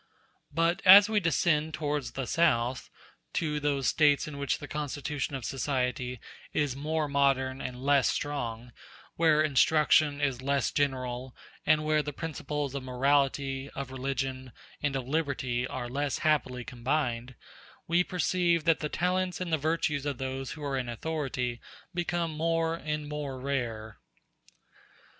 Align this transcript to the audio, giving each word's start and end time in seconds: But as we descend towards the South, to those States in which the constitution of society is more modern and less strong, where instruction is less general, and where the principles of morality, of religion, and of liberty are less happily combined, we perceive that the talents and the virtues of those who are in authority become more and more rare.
But 0.51 0.81
as 0.83 1.09
we 1.09 1.19
descend 1.19 1.75
towards 1.75 2.13
the 2.13 2.25
South, 2.25 2.89
to 3.33 3.59
those 3.59 3.87
States 3.89 4.27
in 4.27 4.39
which 4.39 4.57
the 4.57 4.67
constitution 4.67 5.35
of 5.35 5.45
society 5.45 6.19
is 6.53 6.75
more 6.75 7.07
modern 7.07 7.61
and 7.61 7.83
less 7.83 8.07
strong, 8.07 8.71
where 9.15 9.43
instruction 9.43 10.19
is 10.19 10.41
less 10.41 10.71
general, 10.71 11.35
and 11.67 11.85
where 11.85 12.01
the 12.01 12.11
principles 12.13 12.73
of 12.73 12.81
morality, 12.81 13.69
of 13.75 13.91
religion, 13.91 14.53
and 14.81 14.95
of 14.95 15.07
liberty 15.07 15.67
are 15.67 15.87
less 15.87 16.17
happily 16.25 16.63
combined, 16.65 17.35
we 17.87 18.03
perceive 18.03 18.63
that 18.63 18.79
the 18.79 18.89
talents 18.89 19.39
and 19.39 19.53
the 19.53 19.57
virtues 19.59 20.07
of 20.07 20.17
those 20.17 20.53
who 20.53 20.63
are 20.63 20.79
in 20.79 20.89
authority 20.89 21.61
become 21.93 22.31
more 22.31 22.73
and 22.73 23.07
more 23.07 23.39
rare. 23.39 23.99